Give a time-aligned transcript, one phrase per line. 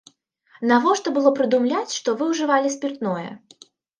[0.71, 3.29] Навошта было прыдумляць, што вы ўжывалі спіртное?